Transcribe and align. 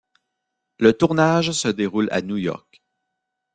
Le 0.79 0.93
tournage 0.97 1.51
se 1.51 1.67
déroule 1.67 2.07
à 2.11 2.23
New 2.23 2.37
York. 2.37 2.81